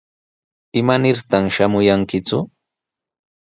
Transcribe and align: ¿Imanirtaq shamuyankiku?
¿Imanirtaq 0.79 1.43
shamuyankiku? 1.55 2.37